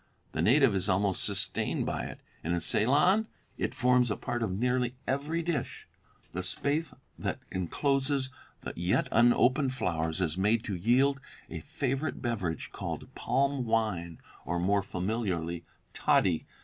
[0.31, 4.51] The native is almost sustained by it, and in Ceylon it forms a part of
[4.51, 5.87] nearly every dish.
[6.31, 6.87] The spathe
[7.19, 11.19] that encloses the yet unopened flowers is made to yield
[11.51, 16.47] a favorite beverage called palm wine, or, more familiarly, 'toddy.'